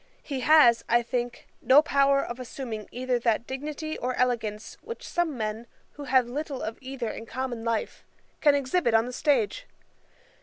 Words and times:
He 0.23 0.39
has, 0.39 0.83
I 0.89 1.03
think, 1.03 1.45
no 1.61 1.83
power 1.83 2.23
of 2.25 2.39
assuming 2.39 2.87
either 2.91 3.19
that 3.19 3.45
dignity 3.45 3.99
or 3.99 4.15
elegance 4.15 4.75
which 4.81 5.07
some 5.07 5.37
men, 5.37 5.67
who 5.91 6.05
have 6.05 6.25
little 6.27 6.63
of 6.63 6.79
either 6.81 7.11
in 7.11 7.27
common 7.27 7.63
life, 7.63 8.03
can 8.39 8.55
exhibit 8.55 8.95
on 8.95 9.05
the 9.05 9.13
stage. 9.13 9.67